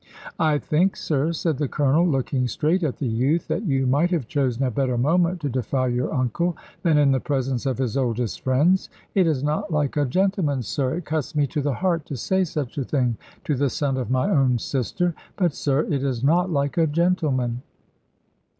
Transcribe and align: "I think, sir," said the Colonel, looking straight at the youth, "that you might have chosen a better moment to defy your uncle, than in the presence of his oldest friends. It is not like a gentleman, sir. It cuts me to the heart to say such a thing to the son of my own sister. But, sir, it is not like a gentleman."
"I 0.39 0.57
think, 0.57 0.95
sir," 0.95 1.31
said 1.31 1.59
the 1.59 1.67
Colonel, 1.67 2.03
looking 2.07 2.47
straight 2.47 2.81
at 2.81 2.97
the 2.97 3.05
youth, 3.07 3.47
"that 3.49 3.65
you 3.67 3.85
might 3.85 4.09
have 4.09 4.27
chosen 4.27 4.63
a 4.63 4.71
better 4.71 4.97
moment 4.97 5.39
to 5.41 5.47
defy 5.49 5.89
your 5.89 6.11
uncle, 6.11 6.57
than 6.81 6.97
in 6.97 7.11
the 7.11 7.19
presence 7.19 7.67
of 7.67 7.77
his 7.77 7.95
oldest 7.95 8.41
friends. 8.41 8.89
It 9.13 9.27
is 9.27 9.43
not 9.43 9.69
like 9.71 9.97
a 9.97 10.05
gentleman, 10.05 10.63
sir. 10.63 10.95
It 10.95 11.05
cuts 11.05 11.35
me 11.35 11.45
to 11.45 11.61
the 11.61 11.75
heart 11.75 12.07
to 12.07 12.17
say 12.17 12.43
such 12.45 12.79
a 12.79 12.83
thing 12.83 13.15
to 13.43 13.53
the 13.53 13.69
son 13.69 13.95
of 13.95 14.09
my 14.09 14.27
own 14.27 14.57
sister. 14.57 15.13
But, 15.35 15.53
sir, 15.53 15.81
it 15.83 16.03
is 16.03 16.23
not 16.23 16.49
like 16.51 16.79
a 16.79 16.87
gentleman." 16.87 17.61